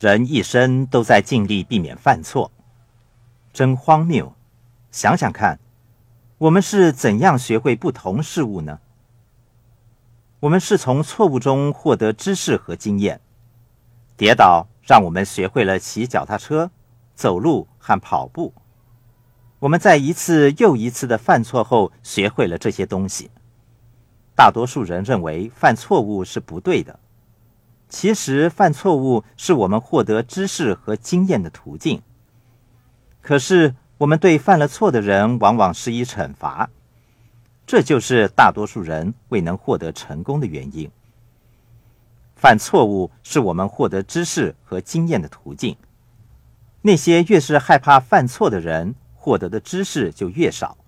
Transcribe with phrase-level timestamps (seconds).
[0.00, 2.50] 人一生都在尽力避免犯错，
[3.52, 4.32] 真荒谬！
[4.90, 5.60] 想想看，
[6.38, 8.80] 我们是怎样学会不同事物呢？
[10.40, 13.20] 我们是从错误中获得知识和经验。
[14.16, 16.70] 跌倒让我们学会了骑脚踏车、
[17.14, 18.54] 走路和跑步。
[19.58, 23.30] 我们在一次又一次的犯错后，学会了这些东西。
[24.34, 26.98] 大多数人认为犯错误是不对的。
[27.90, 32.00] 其实，犯错误是我们获得知识和经验的途径。
[33.20, 36.70] 可是，我们对犯了错的人往往施以惩罚，
[37.66, 40.88] 这就是大多数人未能获得成功的原因。
[42.36, 45.76] 犯错误是我们获得知识和经验的途径。
[46.82, 50.78] 那些越是害怕犯错的人，获得的知识就越少。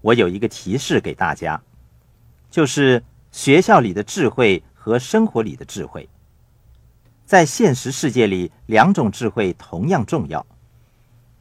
[0.00, 1.62] 我有一个提示给大家，
[2.50, 4.62] 就是学校里的智慧。
[4.82, 6.08] 和生活里的智慧，
[7.26, 10.46] 在现实世界里，两种智慧同样重要。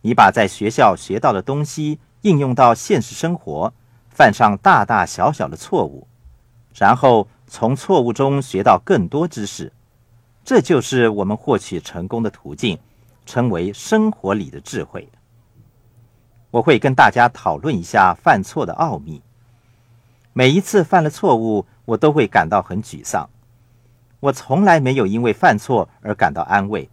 [0.00, 3.72] 你把在学校学到的东西应用到现实生活，
[4.08, 6.08] 犯上大大小小的错误，
[6.74, 9.72] 然后从错误中学到更多知识，
[10.42, 12.76] 这就是我们获取成功的途径，
[13.24, 15.08] 称为生活里的智慧。
[16.50, 19.22] 我会跟大家讨论一下犯错的奥秘。
[20.32, 21.64] 每一次犯了错误。
[21.88, 23.30] 我都会感到很沮丧。
[24.20, 26.90] 我从来没有因为犯错而感到安慰。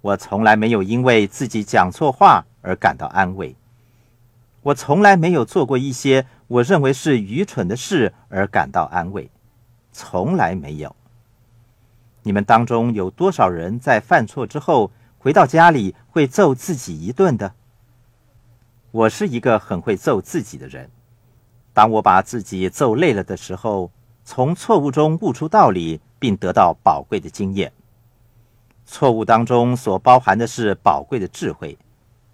[0.00, 3.54] 我从来没有因为自己讲错话而感到安慰。
[4.62, 9.30] 我从来没有做过一些我认为是愚蠢的事而感到安慰。
[9.92, 10.96] 从来没有。
[12.22, 17.52] 你们当中有多少人在犯错之后回到家里会揍自己一顿的？
[18.92, 20.90] 我是一个很会揍自己的人。
[21.74, 23.90] 当我把自己揍累了的时候。
[24.28, 27.72] 从错误中悟出道理，并得到宝贵的经验。
[28.84, 31.78] 错误当中所包含的是宝贵的智慧，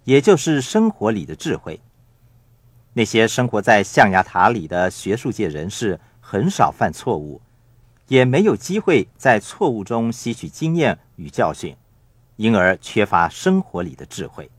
[0.03, 1.79] 也就是生活里的智慧。
[2.93, 7.39] 那些生活在象牙塔里的学术界人士很少犯错误，
[8.07, 11.77] 也没有机会在错误中吸取经验与教训，
[12.37, 14.49] 因而缺乏生活里的智慧。